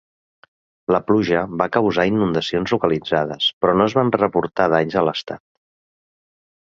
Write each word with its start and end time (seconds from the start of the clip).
La 0.93 0.99
pluja 1.09 1.41
va 1.61 1.67
causar 1.75 2.05
inundacions 2.11 2.73
localitzades, 2.75 3.49
però 3.65 3.75
no 3.81 3.87
es 3.91 3.97
van 3.99 4.09
reportar 4.17 4.67
danys 4.75 4.97
a 5.03 5.05
l'estat. 5.09 5.43